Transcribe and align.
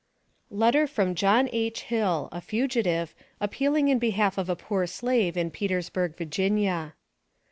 LETTER 0.49 0.87
FROM 0.87 1.13
JOHN 1.13 1.47
H. 1.53 1.81
HILL, 1.83 2.27
A 2.31 2.41
FUGITIVE, 2.41 3.13
APPEALING 3.39 3.89
IN 3.89 3.99
BEHALF 3.99 4.39
OF 4.39 4.49
A 4.49 4.55
POOR 4.55 4.87
SLAVE 4.87 5.37
IN 5.37 5.51
PETERSBURG, 5.51 6.17
VA. 6.17 6.95